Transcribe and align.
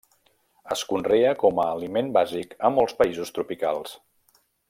Es 0.75 0.83
conrea 0.93 1.33
com 1.43 1.61
a 1.65 1.67
aliment 1.73 2.09
bàsic 2.17 2.57
a 2.71 2.73
molts 2.79 2.99
països 3.03 3.33
tropicals. 3.37 3.93